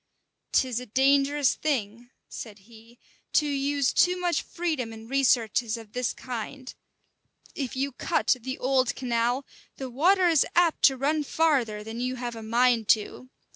"'Tis 0.51 0.79
a 0.79 0.87
dangerous 0.87 1.53
thing," 1.53 2.09
said 2.27 2.57
he, 2.65 2.97
"to 3.33 3.45
use 3.45 3.93
too 3.93 4.19
much 4.19 4.41
freedom 4.41 4.91
in 4.91 5.07
researches 5.07 5.77
of 5.77 5.93
this 5.93 6.11
kind. 6.11 6.73
If 7.53 7.75
you 7.75 7.91
cut 7.91 8.35
the 8.41 8.57
old 8.57 8.95
canal, 8.95 9.45
the 9.77 9.91
water 9.91 10.27
is 10.27 10.43
apt 10.55 10.81
to 10.85 10.97
run 10.97 11.23
farther 11.23 11.83
than 11.83 11.99
you 11.99 12.15
have 12.15 12.35
a 12.35 12.41
mind 12.41 12.87
to. 12.97 13.29